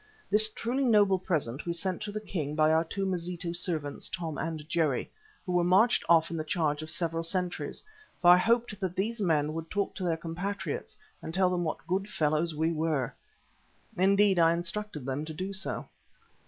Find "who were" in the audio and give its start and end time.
5.45-5.63